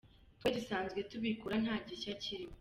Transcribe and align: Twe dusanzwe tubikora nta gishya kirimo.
Twe 0.39 0.49
dusanzwe 0.57 0.99
tubikora 1.11 1.55
nta 1.63 1.75
gishya 1.87 2.13
kirimo. 2.21 2.49